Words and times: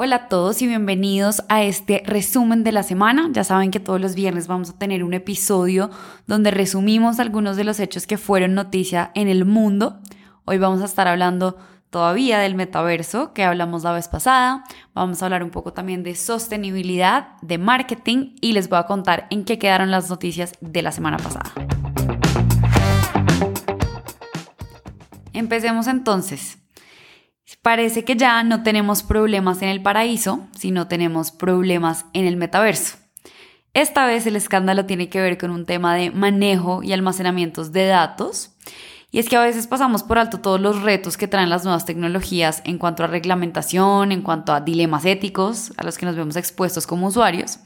Hola 0.00 0.14
a 0.14 0.28
todos 0.28 0.62
y 0.62 0.68
bienvenidos 0.68 1.42
a 1.48 1.64
este 1.64 2.04
resumen 2.06 2.62
de 2.62 2.70
la 2.70 2.84
semana. 2.84 3.30
Ya 3.32 3.42
saben 3.42 3.72
que 3.72 3.80
todos 3.80 4.00
los 4.00 4.14
viernes 4.14 4.46
vamos 4.46 4.70
a 4.70 4.78
tener 4.78 5.02
un 5.02 5.12
episodio 5.12 5.90
donde 6.28 6.52
resumimos 6.52 7.18
algunos 7.18 7.56
de 7.56 7.64
los 7.64 7.80
hechos 7.80 8.06
que 8.06 8.16
fueron 8.16 8.54
noticia 8.54 9.10
en 9.16 9.26
el 9.26 9.44
mundo. 9.44 9.98
Hoy 10.44 10.58
vamos 10.58 10.82
a 10.82 10.84
estar 10.84 11.08
hablando 11.08 11.56
todavía 11.90 12.38
del 12.38 12.54
metaverso 12.54 13.32
que 13.32 13.42
hablamos 13.42 13.82
la 13.82 13.90
vez 13.90 14.06
pasada. 14.06 14.62
Vamos 14.94 15.20
a 15.20 15.24
hablar 15.24 15.42
un 15.42 15.50
poco 15.50 15.72
también 15.72 16.04
de 16.04 16.14
sostenibilidad, 16.14 17.30
de 17.42 17.58
marketing 17.58 18.36
y 18.40 18.52
les 18.52 18.68
voy 18.68 18.78
a 18.78 18.86
contar 18.86 19.26
en 19.30 19.44
qué 19.44 19.58
quedaron 19.58 19.90
las 19.90 20.08
noticias 20.08 20.52
de 20.60 20.80
la 20.80 20.92
semana 20.92 21.16
pasada. 21.16 21.50
Empecemos 25.32 25.88
entonces. 25.88 26.58
Parece 27.62 28.04
que 28.04 28.16
ya 28.16 28.42
no 28.44 28.62
tenemos 28.62 29.02
problemas 29.02 29.62
en 29.62 29.68
el 29.68 29.82
paraíso, 29.82 30.46
sino 30.56 30.86
tenemos 30.86 31.30
problemas 31.30 32.04
en 32.12 32.26
el 32.26 32.36
metaverso. 32.36 32.96
Esta 33.74 34.06
vez 34.06 34.26
el 34.26 34.36
escándalo 34.36 34.86
tiene 34.86 35.08
que 35.08 35.20
ver 35.20 35.38
con 35.38 35.50
un 35.50 35.64
tema 35.64 35.94
de 35.94 36.10
manejo 36.10 36.82
y 36.82 36.92
almacenamiento 36.92 37.64
de 37.64 37.86
datos. 37.86 38.50
Y 39.10 39.18
es 39.18 39.28
que 39.28 39.36
a 39.36 39.42
veces 39.42 39.66
pasamos 39.66 40.02
por 40.02 40.18
alto 40.18 40.40
todos 40.40 40.60
los 40.60 40.82
retos 40.82 41.16
que 41.16 41.28
traen 41.28 41.48
las 41.48 41.64
nuevas 41.64 41.86
tecnologías 41.86 42.60
en 42.64 42.76
cuanto 42.76 43.04
a 43.04 43.06
reglamentación, 43.06 44.12
en 44.12 44.20
cuanto 44.22 44.52
a 44.52 44.60
dilemas 44.60 45.06
éticos 45.06 45.72
a 45.78 45.84
los 45.84 45.96
que 45.96 46.04
nos 46.04 46.16
vemos 46.16 46.36
expuestos 46.36 46.86
como 46.86 47.06
usuarios. 47.06 47.60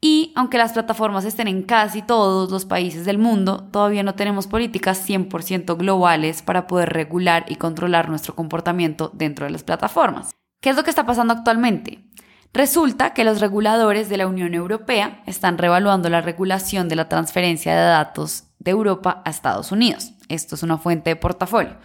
Y 0.00 0.32
aunque 0.36 0.58
las 0.58 0.72
plataformas 0.72 1.24
estén 1.24 1.48
en 1.48 1.62
casi 1.62 2.02
todos 2.02 2.50
los 2.50 2.66
países 2.66 3.04
del 3.06 3.18
mundo, 3.18 3.68
todavía 3.72 4.02
no 4.02 4.14
tenemos 4.14 4.46
políticas 4.46 5.08
100% 5.08 5.76
globales 5.76 6.42
para 6.42 6.66
poder 6.66 6.90
regular 6.92 7.46
y 7.48 7.56
controlar 7.56 8.08
nuestro 8.08 8.34
comportamiento 8.34 9.10
dentro 9.14 9.46
de 9.46 9.52
las 9.52 9.64
plataformas. 9.64 10.30
¿Qué 10.60 10.70
es 10.70 10.76
lo 10.76 10.84
que 10.84 10.90
está 10.90 11.06
pasando 11.06 11.32
actualmente? 11.32 12.04
Resulta 12.52 13.12
que 13.12 13.24
los 13.24 13.40
reguladores 13.40 14.08
de 14.08 14.16
la 14.16 14.26
Unión 14.26 14.54
Europea 14.54 15.22
están 15.26 15.58
revaluando 15.58 16.08
la 16.08 16.22
regulación 16.22 16.88
de 16.88 16.96
la 16.96 17.08
transferencia 17.08 17.74
de 17.74 17.82
datos 17.82 18.44
de 18.58 18.70
Europa 18.70 19.22
a 19.24 19.30
Estados 19.30 19.72
Unidos. 19.72 20.12
Esto 20.28 20.54
es 20.54 20.62
una 20.62 20.78
fuente 20.78 21.10
de 21.10 21.16
portafolio. 21.16 21.76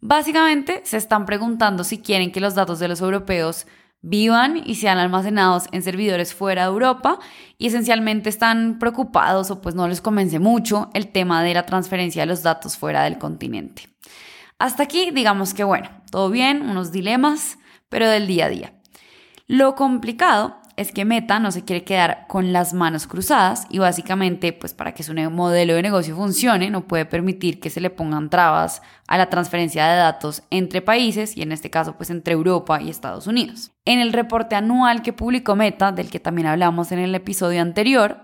Básicamente 0.00 0.82
se 0.84 0.96
están 0.96 1.26
preguntando 1.26 1.84
si 1.84 1.98
quieren 1.98 2.32
que 2.32 2.40
los 2.40 2.54
datos 2.54 2.78
de 2.78 2.88
los 2.88 3.00
europeos 3.00 3.66
vivan 4.06 4.62
y 4.66 4.74
sean 4.74 4.98
almacenados 4.98 5.64
en 5.72 5.82
servidores 5.82 6.34
fuera 6.34 6.64
de 6.64 6.68
Europa 6.68 7.18
y 7.56 7.68
esencialmente 7.68 8.28
están 8.28 8.78
preocupados 8.78 9.50
o 9.50 9.62
pues 9.62 9.74
no 9.74 9.88
les 9.88 10.02
convence 10.02 10.38
mucho 10.38 10.90
el 10.92 11.08
tema 11.08 11.42
de 11.42 11.54
la 11.54 11.64
transferencia 11.64 12.22
de 12.22 12.26
los 12.26 12.42
datos 12.42 12.76
fuera 12.76 13.04
del 13.04 13.16
continente. 13.16 13.88
Hasta 14.58 14.82
aquí 14.82 15.10
digamos 15.10 15.54
que 15.54 15.64
bueno, 15.64 15.88
todo 16.10 16.28
bien, 16.28 16.68
unos 16.68 16.92
dilemas, 16.92 17.58
pero 17.88 18.08
del 18.10 18.26
día 18.26 18.46
a 18.46 18.48
día. 18.50 18.74
Lo 19.46 19.74
complicado 19.74 20.60
es 20.76 20.92
que 20.92 21.04
Meta 21.04 21.38
no 21.38 21.52
se 21.52 21.64
quiere 21.64 21.84
quedar 21.84 22.26
con 22.26 22.52
las 22.52 22.74
manos 22.74 23.06
cruzadas 23.06 23.66
y 23.70 23.78
básicamente, 23.78 24.52
pues 24.52 24.74
para 24.74 24.92
que 24.92 25.02
su 25.02 25.14
modelo 25.14 25.74
de 25.74 25.82
negocio 25.82 26.16
funcione, 26.16 26.70
no 26.70 26.86
puede 26.86 27.06
permitir 27.06 27.60
que 27.60 27.70
se 27.70 27.80
le 27.80 27.90
pongan 27.90 28.28
trabas 28.30 28.82
a 29.06 29.16
la 29.16 29.30
transferencia 29.30 29.86
de 29.86 29.96
datos 29.96 30.42
entre 30.50 30.82
países 30.82 31.36
y 31.36 31.42
en 31.42 31.52
este 31.52 31.70
caso, 31.70 31.96
pues 31.96 32.10
entre 32.10 32.34
Europa 32.34 32.82
y 32.82 32.90
Estados 32.90 33.26
Unidos. 33.26 33.70
En 33.84 34.00
el 34.00 34.12
reporte 34.12 34.56
anual 34.56 35.02
que 35.02 35.12
publicó 35.12 35.54
Meta, 35.54 35.92
del 35.92 36.10
que 36.10 36.20
también 36.20 36.48
hablamos 36.48 36.90
en 36.90 36.98
el 36.98 37.14
episodio 37.14 37.62
anterior, 37.62 38.22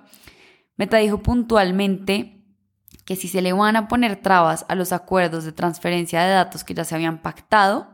Meta 0.77 0.97
dijo 0.97 1.23
puntualmente 1.23 2.45
que 3.05 3.17
si 3.17 3.29
se 3.29 3.43
le 3.43 3.53
van 3.53 3.77
a 3.77 3.87
poner 3.89 4.17
trabas 4.17 4.65
a 4.69 4.75
los 4.75 4.93
acuerdos 4.93 5.45
de 5.45 5.53
transferencia 5.53 6.23
de 6.23 6.33
datos 6.33 6.65
que 6.65 6.75
ya 6.75 6.85
se 6.85 6.95
habían 6.95 7.19
pactado, 7.19 7.89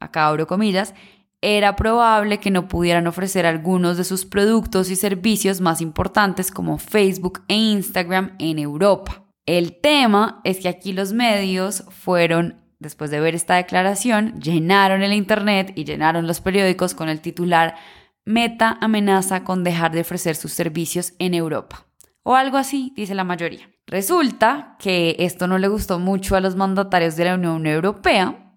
acá 0.00 0.26
abro 0.26 0.46
comillas, 0.46 0.94
era 1.40 1.76
probable 1.76 2.38
que 2.38 2.50
no 2.50 2.66
pudieran 2.66 3.06
ofrecer 3.06 3.46
algunos 3.46 3.96
de 3.96 4.04
sus 4.04 4.24
productos 4.24 4.90
y 4.90 4.96
servicios 4.96 5.60
más 5.60 5.80
importantes 5.80 6.50
como 6.50 6.78
Facebook 6.78 7.42
e 7.48 7.54
Instagram 7.54 8.34
en 8.38 8.58
Europa. 8.58 9.24
El 9.46 9.80
tema 9.80 10.40
es 10.44 10.58
que 10.58 10.68
aquí 10.68 10.92
los 10.92 11.12
medios 11.12 11.84
fueron, 11.90 12.60
después 12.80 13.10
de 13.10 13.20
ver 13.20 13.34
esta 13.34 13.54
declaración, 13.54 14.40
llenaron 14.40 15.02
el 15.02 15.12
Internet 15.12 15.72
y 15.76 15.84
llenaron 15.84 16.26
los 16.26 16.40
periódicos 16.40 16.94
con 16.94 17.08
el 17.08 17.20
titular 17.20 17.76
Meta 18.24 18.76
amenaza 18.82 19.42
con 19.42 19.64
dejar 19.64 19.92
de 19.92 20.02
ofrecer 20.02 20.36
sus 20.36 20.52
servicios 20.52 21.14
en 21.18 21.32
Europa. 21.32 21.86
O 22.24 22.34
algo 22.34 22.58
así, 22.58 22.92
dice 22.94 23.14
la 23.14 23.24
mayoría. 23.24 23.70
Resulta 23.86 24.76
que 24.78 25.16
esto 25.18 25.46
no 25.46 25.56
le 25.56 25.68
gustó 25.68 25.98
mucho 25.98 26.36
a 26.36 26.40
los 26.40 26.54
mandatarios 26.54 27.16
de 27.16 27.24
la 27.24 27.36
Unión 27.36 27.66
Europea 27.66 28.47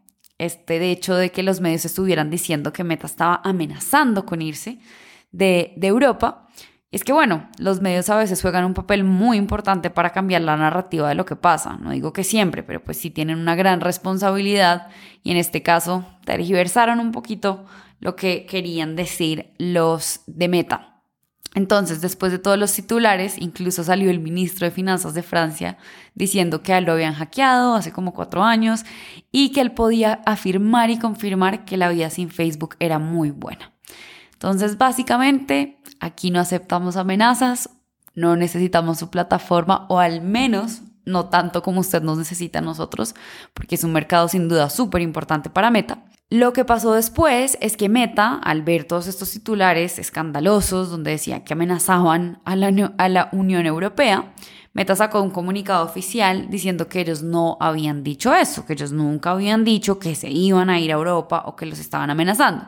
este 0.46 0.80
de 0.80 0.92
hecho 0.92 1.16
de 1.16 1.32
que 1.32 1.44
los 1.44 1.62
medios 1.62 1.86
estuvieran 1.86 2.30
diciendo 2.30 2.74
que 2.74 2.84
Meta 2.84 3.06
estaba 3.06 3.42
amenazando 3.44 4.26
con 4.26 4.42
irse 4.42 4.80
de, 5.32 5.74
de 5.78 5.88
Europa. 5.88 6.48
es 6.92 7.04
que 7.04 7.14
bueno, 7.14 7.50
los 7.58 7.82
medios 7.82 8.10
a 8.10 8.18
veces 8.18 8.42
juegan 8.42 8.66
un 8.66 8.74
papel 8.74 9.04
muy 9.04 9.38
importante 9.38 9.90
para 9.90 10.10
cambiar 10.10 10.42
la 10.42 10.58
narrativa 10.58 11.08
de 11.08 11.16
lo 11.16 11.26
que 11.26 11.36
pasa. 11.36 11.78
No 11.78 11.92
digo 11.92 12.12
que 12.12 12.24
siempre, 12.24 12.64
pero 12.64 12.84
pues 12.84 12.98
sí 12.98 13.10
tienen 13.10 13.38
una 13.38 13.56
gran 13.56 13.82
responsabilidad 13.82 14.88
y 15.24 15.32
en 15.32 15.38
este 15.38 15.62
caso 15.64 16.06
tergiversaron 16.26 17.00
un 17.00 17.12
poquito 17.12 17.66
lo 18.00 18.16
que 18.16 18.46
querían 18.46 18.96
decir 18.96 19.54
los 19.58 20.22
de 20.26 20.48
Meta. 20.48 20.91
Entonces, 21.54 22.00
después 22.00 22.32
de 22.32 22.40
todos 22.40 22.58
los 22.58 22.72
titulares, 22.72 23.36
incluso 23.38 23.84
salió 23.84 24.10
el 24.10 24.22
ministro 24.22 24.66
de 24.66 24.72
Finanzas 24.72 25.14
de 25.14 25.24
Francia 25.24 25.78
diciendo 26.16 26.64
que 26.64 26.74
a 26.74 26.78
él 26.78 26.86
lo 26.86 26.94
habían 26.94 27.14
hackeado 27.14 27.76
hace 27.76 27.92
como 27.92 28.14
cuatro 28.14 28.44
años 28.44 28.86
y 29.32 29.52
que 29.52 29.60
él 29.60 29.74
podía 29.74 30.22
afirmar 30.26 30.90
y 30.90 31.00
confirmar 31.00 31.66
que 31.66 31.76
la 31.76 31.90
vida 31.90 32.10
sin 32.10 32.30
Facebook 32.30 32.76
era 32.80 33.00
muy 33.00 33.32
buena. 33.32 33.74
Entonces, 34.34 34.78
básicamente, 34.78 35.78
aquí 36.00 36.32
no 36.32 36.40
aceptamos 36.40 36.96
amenazas, 36.96 37.70
no 38.16 38.36
necesitamos 38.38 39.00
su 39.00 39.10
plataforma 39.10 39.86
o 39.90 40.00
al 40.00 40.22
menos 40.22 40.82
no 41.06 41.26
tanto 41.30 41.64
como 41.64 41.82
usted 41.82 42.02
nos 42.02 42.18
necesita 42.18 42.60
a 42.60 42.62
nosotros, 42.62 43.16
porque 43.54 43.76
es 43.76 43.84
un 43.84 43.92
mercado 43.92 44.28
sin 44.28 44.48
duda 44.48 44.70
súper 44.70 45.02
importante 45.02 45.50
para 45.50 45.72
Meta. 45.72 46.04
Lo 46.32 46.54
que 46.54 46.64
pasó 46.64 46.94
después 46.94 47.58
es 47.60 47.76
que 47.76 47.90
Meta, 47.90 48.36
al 48.36 48.62
ver 48.62 48.86
todos 48.86 49.08
estos 49.08 49.32
titulares 49.32 50.00
escandalosos 50.00 50.90
donde 50.90 51.12
decía 51.12 51.44
que 51.44 51.52
amenazaban 51.52 52.40
a 52.46 52.56
la, 52.56 53.30
Unión 53.34 53.66
Europea, 53.66 54.34
Meta 54.72 54.96
sacó 54.96 55.22
un 55.22 55.32
comunicado 55.32 55.84
oficial 55.84 56.50
diciendo 56.50 56.88
que 56.88 57.02
ellos 57.02 57.22
no 57.22 57.58
habían 57.60 58.02
dicho 58.02 58.34
eso, 58.34 58.66
que 58.66 58.72
ellos 58.72 58.94
nunca 58.94 59.32
habían 59.32 59.66
dicho 59.66 60.00
que 60.00 60.16
se 60.16 60.30
iban 60.30 60.70
a 60.70 60.80
ir 60.80 60.92
a 60.92 60.96
Europa 60.96 61.44
o 61.48 61.58
que 61.58 61.66
los 61.66 61.80
estaban 61.80 62.10
amenazando. 62.10 62.64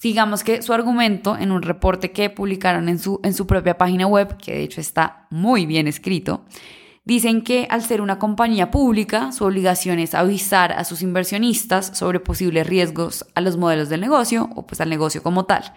Digamos 0.00 0.42
que 0.42 0.62
su 0.62 0.72
argumento 0.72 1.36
en 1.36 1.52
un 1.52 1.60
reporte 1.60 2.12
que 2.12 2.30
publicaron 2.30 2.88
en 2.88 2.98
su, 2.98 3.20
en 3.22 3.34
su 3.34 3.46
propia 3.46 3.76
página 3.76 4.06
web, 4.06 4.38
que 4.38 4.52
de 4.52 4.62
hecho 4.62 4.80
está 4.80 5.26
muy 5.28 5.66
bien 5.66 5.86
escrito, 5.86 6.46
Dicen 7.06 7.42
que 7.42 7.68
al 7.70 7.82
ser 7.82 8.00
una 8.00 8.18
compañía 8.18 8.72
pública, 8.72 9.30
su 9.30 9.44
obligación 9.44 10.00
es 10.00 10.12
avisar 10.12 10.72
a 10.72 10.82
sus 10.82 11.02
inversionistas 11.02 11.96
sobre 11.96 12.18
posibles 12.18 12.66
riesgos 12.66 13.24
a 13.36 13.40
los 13.40 13.56
modelos 13.56 13.88
del 13.88 14.00
negocio 14.00 14.50
o 14.56 14.66
pues 14.66 14.80
al 14.80 14.90
negocio 14.90 15.22
como 15.22 15.44
tal. 15.44 15.72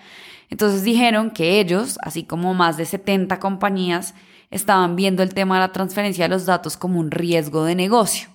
Entonces 0.50 0.84
dijeron 0.84 1.30
que 1.30 1.60
ellos, 1.60 2.00
así 2.02 2.24
como 2.24 2.56
más 2.56 2.78
de 2.78 2.86
70 2.86 3.40
compañías, 3.40 4.16
estaban 4.50 4.96
viendo 4.96 5.22
el 5.22 5.36
tema 5.36 5.54
de 5.54 5.68
la 5.68 5.72
transferencia 5.72 6.26
de 6.26 6.30
los 6.30 6.48
datos 6.48 6.78
como 6.78 7.00
un 7.00 7.12
riesgo 7.12 7.64
de 7.64 7.76
negocio 7.76 8.30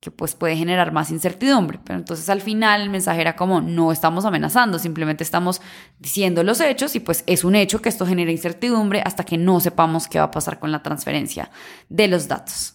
que 0.00 0.10
pues 0.10 0.34
puede 0.34 0.56
generar 0.56 0.92
más 0.92 1.10
incertidumbre. 1.10 1.80
Pero 1.84 1.98
entonces 1.98 2.28
al 2.28 2.40
final 2.40 2.82
el 2.82 2.90
mensaje 2.90 3.20
era 3.20 3.36
como 3.36 3.60
no 3.60 3.92
estamos 3.92 4.24
amenazando, 4.24 4.78
simplemente 4.78 5.24
estamos 5.24 5.60
diciendo 5.98 6.42
los 6.42 6.60
hechos 6.60 6.94
y 6.96 7.00
pues 7.00 7.24
es 7.26 7.44
un 7.44 7.56
hecho 7.56 7.80
que 7.80 7.88
esto 7.88 8.06
genera 8.06 8.30
incertidumbre 8.30 9.02
hasta 9.04 9.24
que 9.24 9.38
no 9.38 9.60
sepamos 9.60 10.08
qué 10.08 10.18
va 10.18 10.26
a 10.26 10.30
pasar 10.30 10.58
con 10.58 10.70
la 10.72 10.82
transferencia 10.82 11.50
de 11.88 12.08
los 12.08 12.28
datos. 12.28 12.74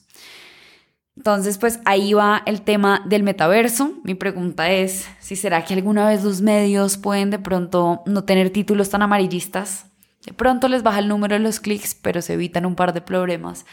Entonces, 1.17 1.57
pues 1.57 1.79
ahí 1.85 2.13
va 2.13 2.41
el 2.45 2.61
tema 2.61 3.03
del 3.05 3.23
metaverso. 3.23 3.93
Mi 4.03 4.15
pregunta 4.15 4.71
es 4.71 5.07
si 5.19 5.35
será 5.35 5.63
que 5.65 5.73
alguna 5.73 6.07
vez 6.07 6.23
los 6.23 6.41
medios 6.41 6.97
pueden 6.97 7.29
de 7.29 7.37
pronto 7.37 8.01
no 8.05 8.23
tener 8.23 8.49
títulos 8.49 8.89
tan 8.89 9.01
amarillistas. 9.01 9.85
De 10.25 10.33
pronto 10.33 10.67
les 10.67 10.83
baja 10.83 10.99
el 10.99 11.07
número 11.07 11.35
de 11.35 11.39
los 11.39 11.59
clics, 11.59 11.95
pero 11.95 12.21
se 12.21 12.33
evitan 12.33 12.65
un 12.65 12.75
par 12.75 12.93
de 12.93 13.01
problemas 13.01 13.65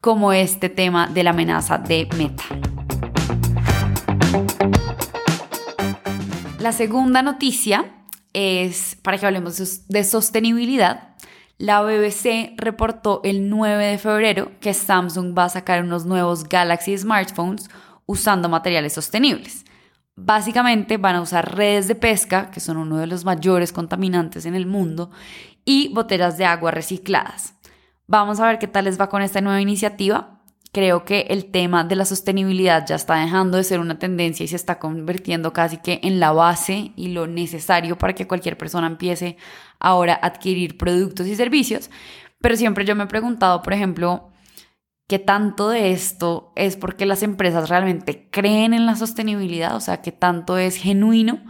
como 0.00 0.32
este 0.32 0.68
tema 0.68 1.08
de 1.08 1.22
la 1.22 1.30
amenaza 1.30 1.78
de 1.78 2.08
Meta. 2.16 2.85
La 6.66 6.72
segunda 6.72 7.22
noticia 7.22 7.84
es, 8.32 8.98
para 9.02 9.16
que 9.18 9.24
hablemos 9.24 9.86
de 9.86 10.02
sostenibilidad, 10.02 11.10
la 11.58 11.80
BBC 11.80 12.54
reportó 12.56 13.20
el 13.22 13.48
9 13.48 13.86
de 13.86 13.98
febrero 13.98 14.50
que 14.58 14.74
Samsung 14.74 15.32
va 15.38 15.44
a 15.44 15.48
sacar 15.48 15.84
unos 15.84 16.06
nuevos 16.06 16.48
Galaxy 16.48 16.98
smartphones 16.98 17.70
usando 18.04 18.48
materiales 18.48 18.94
sostenibles. 18.94 19.64
Básicamente 20.16 20.96
van 20.96 21.14
a 21.14 21.20
usar 21.20 21.54
redes 21.54 21.86
de 21.86 21.94
pesca, 21.94 22.50
que 22.50 22.58
son 22.58 22.78
uno 22.78 22.96
de 22.96 23.06
los 23.06 23.24
mayores 23.24 23.72
contaminantes 23.72 24.44
en 24.44 24.56
el 24.56 24.66
mundo, 24.66 25.12
y 25.64 25.94
botellas 25.94 26.36
de 26.36 26.46
agua 26.46 26.72
recicladas. 26.72 27.54
Vamos 28.08 28.40
a 28.40 28.46
ver 28.48 28.58
qué 28.58 28.66
tal 28.66 28.86
les 28.86 29.00
va 29.00 29.08
con 29.08 29.22
esta 29.22 29.40
nueva 29.40 29.60
iniciativa 29.60 30.35
Creo 30.76 31.06
que 31.06 31.20
el 31.30 31.46
tema 31.46 31.84
de 31.84 31.96
la 31.96 32.04
sostenibilidad 32.04 32.86
ya 32.86 32.96
está 32.96 33.16
dejando 33.16 33.56
de 33.56 33.64
ser 33.64 33.80
una 33.80 33.98
tendencia 33.98 34.44
y 34.44 34.48
se 34.48 34.56
está 34.56 34.78
convirtiendo 34.78 35.54
casi 35.54 35.78
que 35.78 36.00
en 36.02 36.20
la 36.20 36.32
base 36.32 36.92
y 36.96 37.08
lo 37.08 37.26
necesario 37.26 37.96
para 37.96 38.14
que 38.14 38.26
cualquier 38.26 38.58
persona 38.58 38.86
empiece 38.86 39.38
ahora 39.78 40.20
a 40.20 40.26
adquirir 40.26 40.76
productos 40.76 41.28
y 41.28 41.34
servicios. 41.34 41.88
Pero 42.42 42.56
siempre 42.56 42.84
yo 42.84 42.94
me 42.94 43.04
he 43.04 43.06
preguntado, 43.06 43.62
por 43.62 43.72
ejemplo, 43.72 44.28
¿qué 45.08 45.18
tanto 45.18 45.70
de 45.70 45.92
esto 45.92 46.52
es 46.56 46.76
porque 46.76 47.06
las 47.06 47.22
empresas 47.22 47.70
realmente 47.70 48.28
creen 48.30 48.74
en 48.74 48.84
la 48.84 48.96
sostenibilidad? 48.96 49.76
O 49.76 49.80
sea, 49.80 50.02
¿qué 50.02 50.12
tanto 50.12 50.58
es 50.58 50.76
genuino 50.76 51.42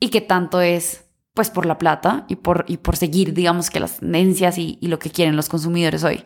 y 0.00 0.08
qué 0.08 0.22
tanto 0.22 0.62
es 0.62 1.04
pues 1.34 1.50
por 1.50 1.66
la 1.66 1.76
plata 1.76 2.24
y 2.26 2.36
por, 2.36 2.64
y 2.68 2.78
por 2.78 2.96
seguir, 2.96 3.34
digamos 3.34 3.68
que 3.68 3.80
las 3.80 3.98
tendencias 3.98 4.56
y, 4.56 4.78
y 4.80 4.88
lo 4.88 4.98
que 4.98 5.10
quieren 5.10 5.36
los 5.36 5.50
consumidores 5.50 6.04
hoy? 6.04 6.24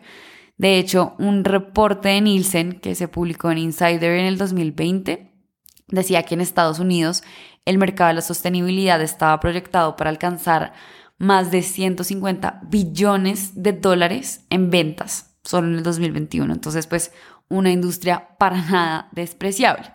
De 0.57 0.77
hecho, 0.79 1.15
un 1.19 1.43
reporte 1.43 2.09
de 2.09 2.21
Nielsen 2.21 2.79
que 2.79 2.95
se 2.95 3.07
publicó 3.07 3.51
en 3.51 3.59
Insider 3.59 4.19
en 4.19 4.25
el 4.25 4.37
2020 4.37 5.31
decía 5.87 6.23
que 6.23 6.35
en 6.35 6.41
Estados 6.41 6.79
Unidos 6.79 7.23
el 7.65 7.77
mercado 7.77 8.09
de 8.09 8.15
la 8.15 8.21
sostenibilidad 8.21 9.01
estaba 9.01 9.39
proyectado 9.39 9.95
para 9.95 10.09
alcanzar 10.09 10.73
más 11.17 11.51
de 11.51 11.61
150 11.61 12.61
billones 12.63 13.61
de 13.61 13.73
dólares 13.73 14.45
en 14.49 14.69
ventas 14.69 15.27
solo 15.47 15.67
en 15.67 15.75
el 15.75 15.83
2021. 15.83 16.53
Entonces, 16.53 16.87
pues 16.87 17.11
una 17.49 17.71
industria 17.71 18.35
para 18.37 18.61
nada 18.61 19.09
despreciable. 19.13 19.91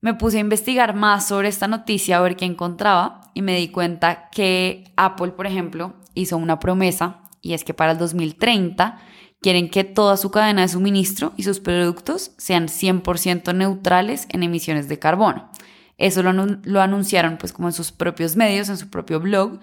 Me 0.00 0.14
puse 0.14 0.38
a 0.38 0.40
investigar 0.40 0.94
más 0.94 1.28
sobre 1.28 1.48
esta 1.48 1.68
noticia, 1.68 2.18
a 2.18 2.20
ver 2.20 2.36
qué 2.36 2.44
encontraba 2.44 3.20
y 3.34 3.42
me 3.42 3.56
di 3.56 3.68
cuenta 3.68 4.28
que 4.30 4.92
Apple, 4.96 5.32
por 5.32 5.46
ejemplo, 5.46 5.94
hizo 6.14 6.36
una 6.36 6.58
promesa 6.58 7.22
y 7.40 7.54
es 7.54 7.64
que 7.64 7.74
para 7.74 7.92
el 7.92 7.98
2030 7.98 8.98
Quieren 9.40 9.70
que 9.70 9.84
toda 9.84 10.16
su 10.16 10.30
cadena 10.30 10.62
de 10.62 10.68
suministro 10.68 11.32
y 11.36 11.42
sus 11.42 11.60
productos 11.60 12.32
sean 12.38 12.68
100% 12.68 13.54
neutrales 13.54 14.26
en 14.30 14.42
emisiones 14.42 14.88
de 14.88 14.98
carbono. 14.98 15.50
Eso 15.98 16.22
lo, 16.22 16.80
anunciaron 16.80 17.38
pues 17.38 17.52
como 17.52 17.68
en 17.68 17.72
sus 17.72 17.92
propios 17.92 18.36
medios, 18.36 18.68
en 18.68 18.76
su 18.76 18.90
propio 18.90 19.20
blog, 19.20 19.60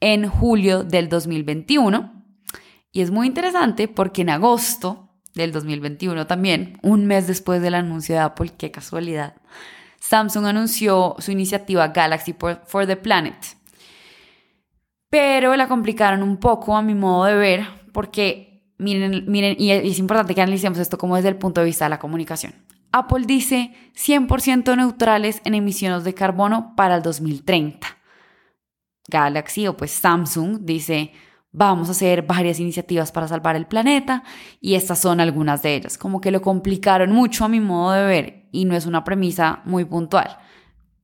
en 0.00 0.28
julio 0.28 0.84
del 0.84 1.08
2021. 1.08 2.24
Y 2.92 3.02
es 3.02 3.10
muy 3.10 3.26
interesante 3.26 3.88
porque 3.88 4.22
en 4.22 4.30
agosto 4.30 5.10
del 5.34 5.52
2021 5.52 6.26
también, 6.26 6.78
un 6.82 7.06
mes 7.06 7.26
después 7.26 7.60
del 7.60 7.74
anuncio 7.74 8.14
de 8.14 8.22
Apple, 8.22 8.52
qué 8.56 8.70
casualidad, 8.70 9.34
Samsung 10.00 10.46
anunció 10.46 11.16
su 11.18 11.32
iniciativa 11.32 11.88
Galaxy 11.88 12.32
for 12.32 12.86
the 12.86 12.96
Planet. 12.96 13.36
Pero 15.10 15.56
la 15.56 15.68
complicaron 15.68 16.22
un 16.22 16.38
poco 16.38 16.76
a 16.76 16.82
mi 16.82 16.94
modo 16.94 17.24
de 17.24 17.34
ver 17.34 17.66
porque 17.92 18.45
miren, 18.78 19.24
miren, 19.26 19.56
y 19.58 19.70
es 19.70 19.98
importante 19.98 20.34
que 20.34 20.42
analicemos 20.42 20.78
esto 20.78 20.98
como 20.98 21.16
desde 21.16 21.28
el 21.28 21.36
punto 21.36 21.60
de 21.60 21.66
vista 21.66 21.86
de 21.86 21.90
la 21.90 21.98
comunicación. 21.98 22.54
Apple 22.92 23.24
dice 23.26 23.74
100% 23.94 24.76
neutrales 24.76 25.40
en 25.44 25.54
emisiones 25.54 26.04
de 26.04 26.14
carbono 26.14 26.74
para 26.76 26.96
el 26.96 27.02
2030. 27.02 27.86
Galaxy 29.08 29.66
o 29.66 29.76
pues 29.76 29.92
Samsung 29.92 30.60
dice 30.62 31.12
vamos 31.52 31.88
a 31.88 31.92
hacer 31.92 32.22
varias 32.22 32.60
iniciativas 32.60 33.12
para 33.12 33.28
salvar 33.28 33.56
el 33.56 33.66
planeta 33.66 34.22
y 34.60 34.74
estas 34.74 34.98
son 34.98 35.20
algunas 35.20 35.62
de 35.62 35.74
ellas. 35.74 35.96
Como 35.96 36.20
que 36.20 36.30
lo 36.30 36.42
complicaron 36.42 37.12
mucho 37.12 37.44
a 37.44 37.48
mi 37.48 37.60
modo 37.60 37.92
de 37.92 38.04
ver 38.04 38.48
y 38.52 38.66
no 38.66 38.76
es 38.76 38.84
una 38.84 39.04
premisa 39.04 39.62
muy 39.64 39.84
puntual. 39.84 40.36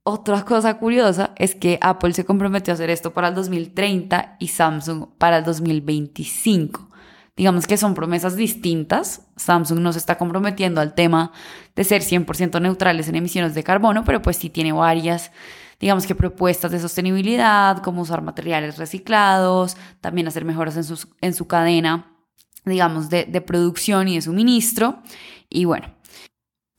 Otra 0.05 0.45
cosa 0.45 0.79
curiosa 0.79 1.33
es 1.37 1.55
que 1.55 1.79
Apple 1.81 2.13
se 2.13 2.25
comprometió 2.25 2.73
a 2.73 2.75
hacer 2.75 2.91
esto 2.91 3.13
para 3.15 3.29
el 3.29 3.35
2030 3.35 4.37
y 4.41 4.49
Samsung 4.49 5.07
para 5.17 5.39
el 5.39 5.45
2025 5.45 6.92
digamos 7.37 7.67
que 7.67 7.77
son 7.77 7.95
promesas 7.95 8.37
distintas. 8.37 9.27
Samsung 9.37 9.81
no 9.81 9.93
se 9.93 9.99
está 9.99 10.19
comprometiendo 10.19 10.81
al 10.81 10.95
tema 10.95 11.33
de 11.75 11.85
ser 11.85 12.03
100% 12.03 12.61
neutrales 12.61 13.09
en 13.09 13.17
emisiones 13.17 13.55
de 13.55 13.65
carbono, 13.65 14.05
pero 14.05 14.21
pues 14.21 14.37
sí 14.37 14.51
tiene 14.51 14.73
varias, 14.73 15.33
digamos 15.81 16.07
que 16.07 16.15
propuestas 16.15 16.71
de 16.71 16.81
sostenibilidad, 16.81 17.79
como 17.79 18.03
usar 18.03 18.23
materiales 18.23 18.77
reciclados, 18.79 19.77
también 20.01 20.29
hacer 20.29 20.45
mejoras 20.45 20.77
en, 20.77 20.97
en 21.21 21.35
su 21.35 21.47
cadena, 21.47 22.17
digamos, 22.65 23.09
de, 23.09 23.25
de 23.25 23.41
producción 23.41 24.09
y 24.09 24.17
de 24.17 24.23
suministro. 24.23 25.03
Y 25.49 25.65
bueno, 25.65 25.95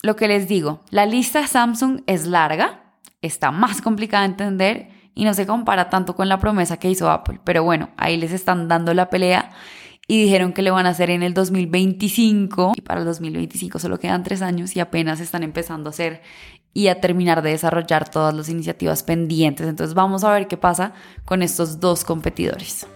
lo 0.03 0.15
que 0.15 0.27
les 0.27 0.47
digo, 0.47 0.83
la 0.89 1.05
lista 1.05 1.41
de 1.41 1.47
Samsung 1.47 2.01
es 2.05 2.27
larga, 2.27 2.97
está 3.21 3.51
más 3.51 3.81
complicada 3.81 4.23
de 4.23 4.31
entender 4.31 4.89
y 5.15 5.25
no 5.25 5.33
se 5.33 5.47
compara 5.47 5.89
tanto 5.89 6.15
con 6.15 6.27
la 6.27 6.39
promesa 6.39 6.77
que 6.77 6.89
hizo 6.89 7.09
Apple, 7.09 7.39
pero 7.43 7.63
bueno, 7.63 7.89
ahí 7.97 8.17
les 8.17 8.31
están 8.31 8.67
dando 8.67 8.93
la 8.93 9.09
pelea 9.09 9.51
y 10.07 10.21
dijeron 10.21 10.53
que 10.53 10.61
lo 10.61 10.73
van 10.73 10.85
a 10.85 10.89
hacer 10.89 11.09
en 11.09 11.23
el 11.23 11.33
2025 11.33 12.73
y 12.75 12.81
para 12.81 12.99
el 12.99 13.05
2025 13.05 13.79
solo 13.79 13.99
quedan 13.99 14.23
tres 14.23 14.41
años 14.41 14.75
y 14.75 14.79
apenas 14.79 15.19
están 15.19 15.43
empezando 15.43 15.89
a 15.89 15.91
hacer 15.91 16.21
y 16.73 16.87
a 16.87 16.99
terminar 16.99 17.41
de 17.41 17.51
desarrollar 17.51 18.09
todas 18.09 18.33
las 18.33 18.49
iniciativas 18.49 19.03
pendientes. 19.03 19.67
Entonces 19.67 19.93
vamos 19.93 20.23
a 20.23 20.33
ver 20.33 20.47
qué 20.47 20.57
pasa 20.57 20.93
con 21.25 21.43
estos 21.43 21.79
dos 21.79 22.03
competidores. 22.03 22.87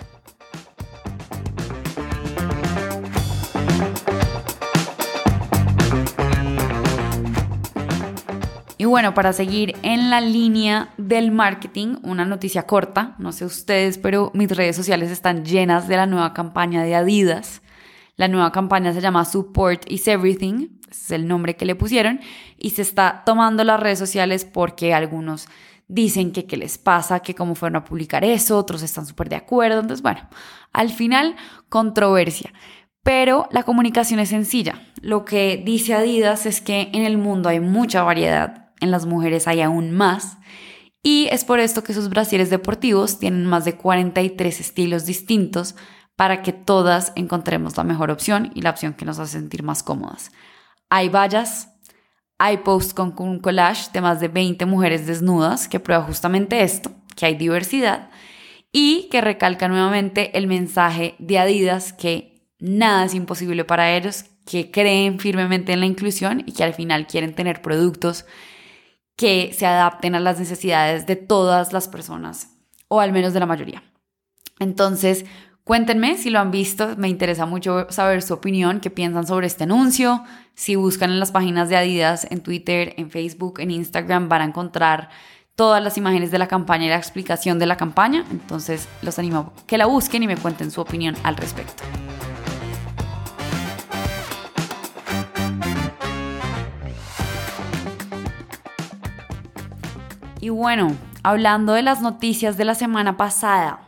Bueno, 8.87 9.13
para 9.13 9.33
seguir 9.33 9.75
en 9.81 10.09
la 10.09 10.21
línea 10.21 10.89
del 10.97 11.31
marketing, 11.31 11.97
una 12.03 12.25
noticia 12.25 12.63
corta, 12.63 13.15
no 13.19 13.31
sé 13.31 13.45
ustedes, 13.45 13.97
pero 13.97 14.31
mis 14.33 14.49
redes 14.49 14.75
sociales 14.75 15.11
están 15.11 15.45
llenas 15.45 15.87
de 15.87 15.97
la 15.97 16.05
nueva 16.05 16.33
campaña 16.33 16.83
de 16.83 16.95
Adidas. 16.95 17.61
La 18.15 18.27
nueva 18.27 18.51
campaña 18.51 18.93
se 18.93 19.01
llama 19.01 19.25
Support 19.25 19.89
is 19.91 20.07
Everything, 20.07 20.79
es 20.89 21.11
el 21.11 21.27
nombre 21.27 21.55
que 21.55 21.65
le 21.65 21.75
pusieron, 21.75 22.19
y 22.57 22.71
se 22.71 22.81
está 22.81 23.23
tomando 23.25 23.63
las 23.63 23.79
redes 23.79 23.99
sociales 23.99 24.45
porque 24.45 24.93
algunos 24.93 25.47
dicen 25.87 26.31
que 26.31 26.45
qué 26.45 26.57
les 26.57 26.77
pasa, 26.77 27.21
que 27.21 27.35
cómo 27.35 27.55
fueron 27.55 27.77
a 27.77 27.83
publicar 27.83 28.23
eso, 28.23 28.57
otros 28.57 28.83
están 28.83 29.05
súper 29.05 29.29
de 29.29 29.37
acuerdo. 29.37 29.79
Entonces, 29.79 30.01
bueno, 30.01 30.27
al 30.73 30.89
final, 30.89 31.35
controversia. 31.69 32.53
Pero 33.03 33.47
la 33.51 33.63
comunicación 33.63 34.19
es 34.19 34.29
sencilla. 34.29 34.81
Lo 35.01 35.23
que 35.23 35.61
dice 35.65 35.93
Adidas 35.93 36.45
es 36.45 36.59
que 36.59 36.89
en 36.93 37.03
el 37.03 37.17
mundo 37.17 37.47
hay 37.49 37.61
mucha 37.61 38.03
variedad 38.03 38.66
en 38.79 38.91
las 38.91 39.05
mujeres 39.05 39.47
hay 39.47 39.61
aún 39.61 39.91
más. 39.91 40.37
Y 41.03 41.27
es 41.31 41.45
por 41.45 41.59
esto 41.59 41.83
que 41.83 41.93
sus 41.93 42.09
brasieres 42.09 42.49
deportivos 42.49 43.19
tienen 43.19 43.45
más 43.45 43.65
de 43.65 43.75
43 43.75 44.59
estilos 44.59 45.05
distintos 45.05 45.75
para 46.15 46.41
que 46.41 46.51
todas 46.51 47.13
encontremos 47.15 47.77
la 47.77 47.83
mejor 47.83 48.11
opción 48.11 48.51
y 48.55 48.61
la 48.61 48.71
opción 48.71 48.93
que 48.93 49.05
nos 49.05 49.19
hace 49.19 49.33
sentir 49.33 49.63
más 49.63 49.83
cómodas. 49.83 50.31
Hay 50.89 51.09
vallas, 51.09 51.69
hay 52.39 52.57
posts 52.57 52.93
con 52.93 53.13
un 53.17 53.39
collage 53.39 53.91
de 53.93 54.01
más 54.01 54.19
de 54.19 54.27
20 54.27 54.65
mujeres 54.65 55.05
desnudas 55.05 55.67
que 55.67 55.79
prueba 55.79 56.03
justamente 56.03 56.61
esto, 56.61 56.91
que 57.15 57.25
hay 57.25 57.35
diversidad 57.35 58.09
y 58.71 59.07
que 59.09 59.21
recalca 59.21 59.67
nuevamente 59.67 60.37
el 60.37 60.47
mensaje 60.47 61.15
de 61.19 61.39
Adidas 61.39 61.93
que 61.93 62.47
nada 62.59 63.05
es 63.05 63.13
imposible 63.13 63.63
para 63.63 63.95
ellos, 63.95 64.25
que 64.45 64.71
creen 64.71 65.19
firmemente 65.19 65.73
en 65.73 65.81
la 65.81 65.85
inclusión 65.85 66.43
y 66.45 66.53
que 66.53 66.63
al 66.63 66.73
final 66.73 67.07
quieren 67.07 67.33
tener 67.33 67.61
productos 67.61 68.25
que 69.17 69.51
se 69.53 69.65
adapten 69.65 70.15
a 70.15 70.21
las 70.21 70.39
necesidades 70.39 71.05
de 71.05 71.17
todas 71.17 71.73
las 71.73 71.89
personas, 71.89 72.51
o 72.87 73.01
al 73.01 73.11
menos 73.11 73.33
de 73.33 73.41
la 73.41 73.45
mayoría. 73.47 73.83
Entonces, 74.59 75.25
cuéntenme 75.63 76.17
si 76.17 76.29
lo 76.29 76.39
han 76.39 76.51
visto, 76.51 76.95
me 76.97 77.09
interesa 77.09 77.45
mucho 77.45 77.87
saber 77.89 78.21
su 78.21 78.35
opinión, 78.35 78.79
qué 78.79 78.91
piensan 78.91 79.27
sobre 79.27 79.47
este 79.47 79.63
anuncio. 79.63 80.23
Si 80.53 80.75
buscan 80.75 81.09
en 81.09 81.19
las 81.19 81.31
páginas 81.31 81.67
de 81.67 81.77
Adidas, 81.77 82.27
en 82.29 82.41
Twitter, 82.41 82.93
en 82.97 83.09
Facebook, 83.09 83.59
en 83.59 83.71
Instagram, 83.71 84.29
van 84.29 84.41
a 84.41 84.45
encontrar 84.45 85.09
todas 85.55 85.83
las 85.83 85.97
imágenes 85.97 86.29
de 86.29 86.37
la 86.37 86.47
campaña 86.47 86.85
y 86.85 86.89
la 86.89 86.97
explicación 86.97 87.57
de 87.57 87.65
la 87.65 87.75
campaña. 87.75 88.23
Entonces, 88.29 88.87
los 89.01 89.17
animo 89.17 89.53
a 89.57 89.65
que 89.65 89.79
la 89.79 89.87
busquen 89.87 90.21
y 90.21 90.27
me 90.27 90.37
cuenten 90.37 90.69
su 90.69 90.79
opinión 90.79 91.15
al 91.23 91.35
respecto. 91.35 91.83
Y 100.47 100.49
bueno, 100.49 100.95
hablando 101.23 101.73
de 101.73 101.81
las 101.81 102.01
noticias 102.01 102.55
de 102.55 102.63
la 102.63 102.73
semana 102.73 103.17
pasada, 103.17 103.81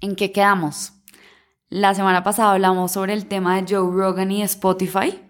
¿en 0.00 0.16
qué 0.16 0.32
quedamos? 0.32 0.94
La 1.68 1.92
semana 1.92 2.22
pasada 2.22 2.52
hablamos 2.52 2.92
sobre 2.92 3.12
el 3.12 3.26
tema 3.26 3.60
de 3.60 3.76
Joe 3.76 3.94
Rogan 3.94 4.30
y 4.30 4.42
Spotify, 4.42 5.20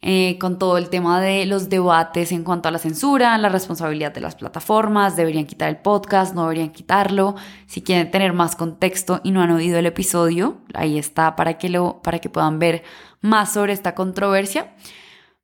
eh, 0.00 0.38
con 0.38 0.60
todo 0.60 0.78
el 0.78 0.90
tema 0.90 1.20
de 1.20 1.44
los 1.44 1.68
debates 1.68 2.30
en 2.30 2.44
cuanto 2.44 2.68
a 2.68 2.70
la 2.70 2.78
censura, 2.78 3.36
la 3.36 3.48
responsabilidad 3.48 4.12
de 4.14 4.20
las 4.20 4.36
plataformas, 4.36 5.16
deberían 5.16 5.46
quitar 5.46 5.70
el 5.70 5.78
podcast, 5.78 6.36
no 6.36 6.42
deberían 6.42 6.70
quitarlo. 6.70 7.34
Si 7.66 7.82
quieren 7.82 8.12
tener 8.12 8.32
más 8.34 8.54
contexto 8.54 9.20
y 9.24 9.32
no 9.32 9.42
han 9.42 9.50
oído 9.50 9.76
el 9.80 9.86
episodio, 9.86 10.58
ahí 10.72 11.00
está 11.00 11.34
para 11.34 11.58
que, 11.58 11.68
lo, 11.68 12.00
para 12.00 12.20
que 12.20 12.30
puedan 12.30 12.60
ver 12.60 12.84
más 13.22 13.54
sobre 13.54 13.72
esta 13.72 13.96
controversia. 13.96 14.72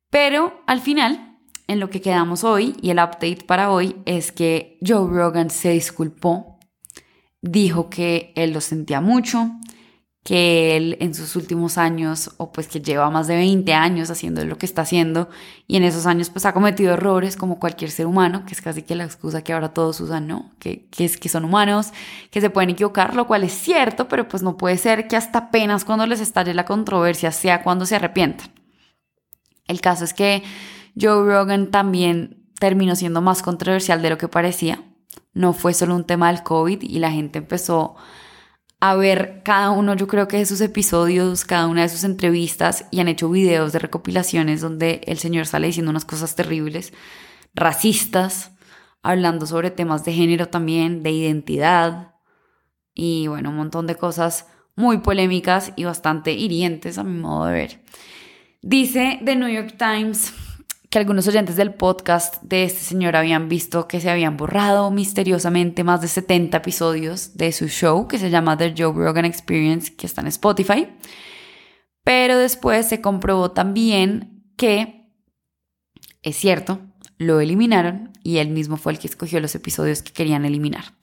Pero 0.09 0.63
al 0.67 0.79
final 0.79 1.34
en 1.67 1.79
lo 1.79 1.89
que 1.89 2.01
quedamos 2.01 2.43
hoy 2.43 2.75
y 2.81 2.89
el 2.89 2.97
update 2.97 3.43
para 3.45 3.71
hoy 3.71 3.95
es 4.05 4.31
que 4.31 4.77
Joe 4.85 5.09
Rogan 5.09 5.49
se 5.49 5.71
disculpó, 5.71 6.59
dijo 7.41 7.89
que 7.89 8.33
él 8.35 8.51
lo 8.51 8.61
sentía 8.61 9.01
mucho, 9.01 9.51
que 10.25 10.75
él 10.75 10.97
en 11.01 11.13
sus 11.13 11.35
últimos 11.35 11.77
años, 11.77 12.31
o 12.37 12.51
pues 12.51 12.67
que 12.67 12.81
lleva 12.81 13.11
más 13.11 13.27
de 13.27 13.35
20 13.35 13.71
años 13.73 14.09
haciendo 14.09 14.43
lo 14.43 14.57
que 14.57 14.65
está 14.65 14.81
haciendo, 14.81 15.29
y 15.67 15.77
en 15.77 15.83
esos 15.83 16.07
años 16.07 16.31
pues 16.31 16.47
ha 16.47 16.53
cometido 16.53 16.93
errores 16.93 17.37
como 17.37 17.59
cualquier 17.59 17.91
ser 17.91 18.07
humano, 18.07 18.43
que 18.47 18.55
es 18.55 18.61
casi 18.61 18.81
que 18.81 18.95
la 18.95 19.03
excusa 19.03 19.43
que 19.43 19.53
ahora 19.53 19.73
todos 19.73 19.99
usan, 20.01 20.25
¿no? 20.25 20.51
Que, 20.57 20.87
que 20.89 21.05
es 21.05 21.17
que 21.17 21.29
son 21.29 21.45
humanos, 21.45 21.91
que 22.31 22.41
se 22.41 22.49
pueden 22.49 22.71
equivocar, 22.71 23.15
lo 23.15 23.27
cual 23.27 23.43
es 23.43 23.53
cierto, 23.53 24.07
pero 24.07 24.27
pues 24.27 24.41
no 24.41 24.57
puede 24.57 24.77
ser 24.79 25.07
que 25.07 25.15
hasta 25.15 25.37
apenas 25.37 25.85
cuando 25.85 26.07
les 26.07 26.21
estalle 26.21 26.55
la 26.55 26.65
controversia 26.65 27.31
sea 27.31 27.61
cuando 27.61 27.85
se 27.85 27.95
arrepientan. 27.95 28.51
El 29.67 29.79
caso 29.79 30.05
es 30.05 30.15
que 30.15 30.41
Joe 30.99 31.25
Rogan 31.25 31.71
también 31.71 32.45
terminó 32.59 32.95
siendo 32.95 33.21
más 33.21 33.41
controversial 33.41 34.01
de 34.01 34.09
lo 34.09 34.17
que 34.17 34.27
parecía. 34.27 34.83
No 35.33 35.53
fue 35.53 35.73
solo 35.73 35.95
un 35.95 36.05
tema 36.05 36.31
del 36.31 36.43
COVID 36.43 36.81
y 36.81 36.99
la 36.99 37.11
gente 37.11 37.39
empezó 37.39 37.95
a 38.79 38.95
ver 38.95 39.41
cada 39.43 39.71
uno, 39.71 39.95
yo 39.95 40.07
creo 40.07 40.27
que 40.27 40.37
de 40.37 40.45
sus 40.45 40.61
episodios, 40.61 41.45
cada 41.45 41.67
una 41.67 41.81
de 41.81 41.89
sus 41.89 42.03
entrevistas 42.03 42.85
y 42.91 42.99
han 42.99 43.07
hecho 43.07 43.29
videos 43.29 43.73
de 43.73 43.79
recopilaciones 43.79 44.61
donde 44.61 45.01
el 45.05 45.17
señor 45.17 45.47
sale 45.47 45.67
diciendo 45.67 45.89
unas 45.89 46.05
cosas 46.05 46.35
terribles, 46.35 46.93
racistas, 47.53 48.51
hablando 49.01 49.45
sobre 49.45 49.71
temas 49.71 50.05
de 50.05 50.13
género 50.13 50.49
también, 50.49 51.03
de 51.03 51.11
identidad 51.11 52.15
y 52.93 53.27
bueno, 53.27 53.49
un 53.49 53.57
montón 53.57 53.87
de 53.87 53.95
cosas 53.95 54.47
muy 54.75 54.99
polémicas 54.99 55.73
y 55.75 55.85
bastante 55.85 56.33
hirientes 56.33 56.97
a 56.97 57.03
mi 57.03 57.19
modo 57.19 57.45
de 57.45 57.53
ver. 57.53 57.85
Dice 58.61 59.19
The 59.23 59.35
New 59.35 59.49
York 59.49 59.75
Times 59.77 60.33
que 60.95 60.99
algunos 60.99 61.27
oyentes 61.27 61.57
del 61.57 61.73
podcast 61.73 62.41
de 62.41 62.63
este 62.63 62.79
señor 62.79 63.17
habían 63.17 63.49
visto 63.49 63.85
que 63.85 63.99
se 63.99 64.09
habían 64.09 64.37
borrado 64.37 64.91
misteriosamente 64.91 65.83
más 65.83 65.99
de 65.99 66.07
70 66.07 66.55
episodios 66.55 67.35
de 67.35 67.51
su 67.51 67.67
show 67.67 68.07
que 68.07 68.17
se 68.17 68.29
llama 68.29 68.55
The 68.55 68.73
Joe 68.77 68.93
Rogan 68.93 69.25
Experience, 69.25 69.93
que 69.93 70.07
está 70.07 70.21
en 70.21 70.27
Spotify. 70.27 70.87
Pero 72.05 72.37
después 72.37 72.87
se 72.87 73.01
comprobó 73.01 73.51
también 73.51 74.45
que, 74.55 75.11
es 76.21 76.37
cierto, 76.37 76.79
lo 77.17 77.41
eliminaron 77.41 78.13
y 78.23 78.37
él 78.37 78.51
mismo 78.51 78.77
fue 78.77 78.93
el 78.93 78.99
que 78.99 79.07
escogió 79.07 79.41
los 79.41 79.53
episodios 79.53 80.01
que 80.01 80.13
querían 80.13 80.45
eliminar. 80.45 80.93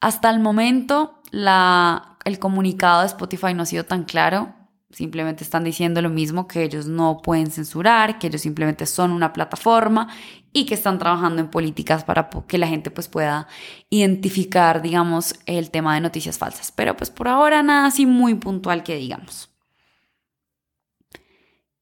Hasta 0.00 0.28
el 0.28 0.40
momento, 0.40 1.22
el 1.30 2.38
comunicado 2.40 3.02
de 3.02 3.06
Spotify 3.06 3.54
no 3.54 3.62
ha 3.62 3.66
sido 3.66 3.84
tan 3.84 4.02
claro 4.02 4.56
Simplemente 4.94 5.42
están 5.42 5.64
diciendo 5.64 6.00
lo 6.00 6.08
mismo, 6.08 6.46
que 6.46 6.62
ellos 6.62 6.86
no 6.86 7.18
pueden 7.20 7.50
censurar, 7.50 8.20
que 8.20 8.28
ellos 8.28 8.42
simplemente 8.42 8.86
son 8.86 9.10
una 9.10 9.32
plataforma 9.32 10.08
y 10.52 10.66
que 10.66 10.74
están 10.74 11.00
trabajando 11.00 11.42
en 11.42 11.50
políticas 11.50 12.04
para 12.04 12.30
que 12.46 12.58
la 12.58 12.68
gente 12.68 12.92
pues 12.92 13.08
pueda 13.08 13.48
identificar, 13.90 14.82
digamos, 14.82 15.34
el 15.46 15.72
tema 15.72 15.94
de 15.94 16.00
noticias 16.00 16.38
falsas. 16.38 16.70
Pero 16.70 16.96
pues 16.96 17.10
por 17.10 17.26
ahora 17.26 17.64
nada 17.64 17.86
así 17.86 18.06
muy 18.06 18.36
puntual 18.36 18.84
que 18.84 18.94
digamos. 18.94 19.50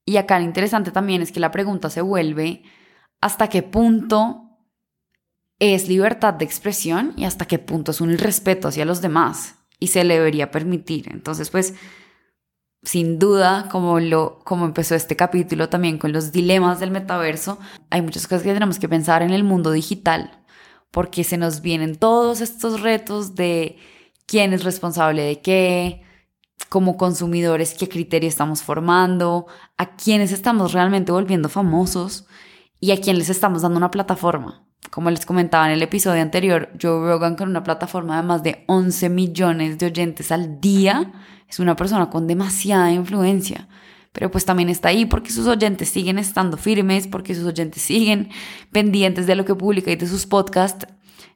Y 0.07 0.17
acá 0.17 0.39
lo 0.39 0.47
interesante 0.47 0.91
también 0.91 1.21
es 1.21 1.33
que 1.33 1.41
la 1.41 1.51
pregunta 1.51 1.91
se 1.91 2.01
vuelve 2.01 2.63
hasta 3.21 3.49
qué 3.49 3.63
punto 3.63 4.59
es 5.59 5.87
libertad 5.87 6.33
de 6.33 6.47
expresión 6.47 7.13
y 7.19 7.25
hasta 7.25 7.45
qué 7.45 7.59
punto 7.59 7.91
es 7.91 8.01
un 8.01 8.11
irrespeto 8.11 8.69
hacia 8.69 8.87
los 8.87 9.03
demás 9.03 9.57
y 9.79 9.89
se 9.89 10.03
le 10.03 10.15
debería 10.15 10.51
permitir. 10.51 11.13
Entonces 11.13 11.51
pues 11.51 11.75
sin 12.83 13.19
duda, 13.19 13.69
como, 13.71 14.01
lo, 14.01 14.41
como 14.45 14.65
empezó 14.65 14.95
este 14.95 15.17
capítulo 15.17 15.69
también 15.69 15.99
con 15.99 16.13
los 16.13 16.33
dilemas 16.33 16.81
del 16.81 16.91
metaverso, 16.91 17.59
hay 17.91 18.03
muchas 18.03 18.27
cosas 18.27 18.43
que 18.43 18.53
tenemos 18.53 18.79
que 18.79 18.89
pensar 18.89 19.23
en 19.23 19.31
el 19.31 19.45
mundo 19.45 19.71
digital, 19.71 20.43
porque 20.91 21.25
se 21.25 21.39
nos 21.39 21.61
vienen 21.61 21.97
todos 21.97 22.41
estos 22.41 22.81
retos 22.81 23.35
de 23.35 23.79
quién 24.27 24.53
es 24.53 24.65
responsable 24.65 25.23
de 25.23 25.41
qué, 25.41 26.03
como 26.69 26.97
consumidores, 26.97 27.75
qué 27.75 27.89
criterio 27.89 28.29
estamos 28.29 28.63
formando, 28.63 29.47
a 29.77 29.97
quiénes 29.97 30.33
estamos 30.33 30.73
realmente 30.73 31.13
volviendo 31.13 31.49
famosos 31.49 32.27
y 32.81 32.91
a 32.93 33.01
quién 33.01 33.19
les 33.19 33.29
estamos 33.29 33.63
dando 33.63 33.79
una 33.79 33.91
plataforma. 33.91 34.67
Como 34.91 35.11
les 35.11 35.25
comentaba 35.25 35.67
en 35.67 35.73
el 35.73 35.83
episodio 35.83 36.21
anterior, 36.21 36.71
Joe 36.81 37.07
Rogan 37.07 37.37
con 37.37 37.49
una 37.49 37.63
plataforma 37.63 38.17
de 38.17 38.23
más 38.23 38.43
de 38.43 38.65
11 38.67 39.09
millones 39.09 39.79
de 39.79 39.87
oyentes 39.87 40.31
al 40.33 40.61
día 40.61 41.13
es 41.49 41.61
una 41.61 41.77
persona 41.77 42.11
con 42.11 42.27
demasiada 42.27 42.91
influencia, 42.93 43.69
pero 44.13 44.31
pues 44.31 44.45
también 44.45 44.69
está 44.69 44.89
ahí 44.89 45.05
porque 45.05 45.31
sus 45.31 45.47
oyentes 45.47 45.89
siguen 45.89 46.19
estando 46.19 46.57
firmes, 46.57 47.07
porque 47.07 47.35
sus 47.35 47.45
oyentes 47.45 47.83
siguen 47.83 48.31
pendientes 48.71 49.27
de 49.27 49.35
lo 49.35 49.45
que 49.45 49.55
publica 49.55 49.91
y 49.91 49.97
de 49.97 50.07
sus 50.07 50.27
podcasts. 50.27 50.87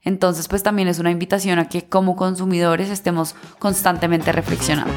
Entonces 0.02 0.48
pues 0.48 0.62
también 0.62 0.88
es 0.88 0.98
una 0.98 1.10
invitación 1.10 1.58
a 1.58 1.68
que 1.68 1.88
como 1.88 2.16
consumidores 2.16 2.90
estemos 2.90 3.34
constantemente 3.58 4.32
reflexionando. 4.32 4.92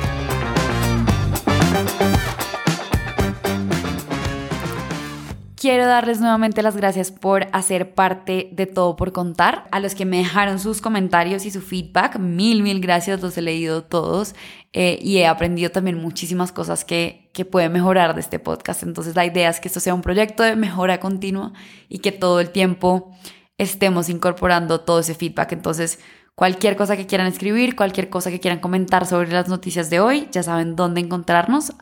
Quiero 5.60 5.88
darles 5.88 6.22
nuevamente 6.22 6.63
las 6.63 6.78
gracias 6.78 7.12
por 7.12 7.48
hacer 7.51 7.94
parte 7.94 8.48
de 8.54 8.66
todo 8.66 8.96
por 8.96 9.12
contar. 9.12 9.68
A 9.74 9.82
los 9.82 9.94
que 9.94 10.06
me 10.06 10.20
dejaron 10.20 10.58
sus 10.58 10.80
comentarios 10.80 11.46
y 11.46 11.51
su 11.51 11.60
feedback, 11.60 12.18
mil, 12.18 12.63
mil 12.63 12.80
gracias, 12.80 13.22
los 13.22 13.38
he 13.38 13.42
leído 13.42 13.84
todos 13.84 14.36
eh, 14.72 14.98
y 15.01 15.18
he 15.18 15.28
aprendido 15.28 15.70
también 15.70 15.98
muchísimas 15.98 16.54
cosas 16.54 16.86
que, 16.86 17.30
que 17.34 17.44
pueden 17.44 17.74
mejorar 17.74 18.16
de 18.16 18.22
este 18.22 18.39
podcast. 18.39 18.84
Entonces 18.84 19.18
la 19.18 19.25
idea 19.25 19.50
es 19.50 19.60
que 19.60 19.68
esto 19.68 19.82
sea 19.82 19.94
un 19.94 20.01
proyecto 20.01 20.44
de 20.44 20.56
mejora 20.56 21.01
continua 21.01 21.51
y 21.89 22.00
que 22.00 22.13
todo 22.13 22.39
el 22.39 22.51
tiempo 22.51 23.13
estemos 23.58 24.08
incorporando 24.08 24.80
todo 24.80 25.01
ese 25.01 25.13
feedback. 25.13 25.51
Entonces, 25.51 26.00
cualquier 26.36 26.78
cosa 26.78 26.96
que 26.96 27.06
quieran 27.06 27.28
escribir, 27.28 27.75
cualquier 27.75 28.10
cosa 28.10 28.32
que 28.32 28.39
quieran 28.39 28.62
comentar 28.62 29.06
sobre 29.06 29.30
las 29.34 29.50
noticias 29.50 29.89
de 29.89 30.00
hoy, 30.00 30.30
ya 30.32 30.42
saben 30.42 30.78
dónde 30.78 31.01
encontrarnos, 31.01 31.74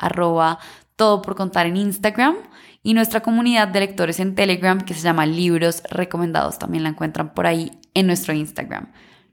todo 0.98 1.22
por 1.22 1.36
contar 1.36 1.66
en 1.68 1.77
Instagram 1.77 2.36
y 2.84 2.94
nuestra 2.94 3.22
comunidad 3.22 3.70
de 3.70 3.80
lectores 3.80 4.20
en 4.20 4.36
Telegram 4.36 4.82
que 4.82 4.94
se 4.94 5.01
llama 5.01 5.25
Libros 5.25 5.84
Recomendados. 5.89 6.60
También 6.60 6.84
la 6.84 6.89
encuentran 6.89 7.34
por 7.34 7.48
ahí 7.48 7.72
en 7.94 8.08
nuestro 8.08 8.34
Instagram. 8.34 8.92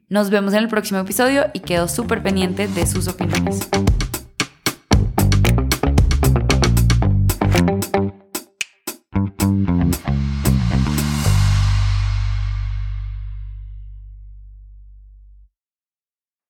Nos 0.08 0.30
vemos 0.30 0.52
en 0.52 0.60
el 0.60 0.68
próximo 0.68 1.00
episodio 1.00 1.46
y 1.54 1.60
quedo 1.60 1.88
súper 1.88 2.22
pendiente 2.22 2.68
de 2.68 2.86
sus 2.86 3.08
opiniones. 3.08 3.68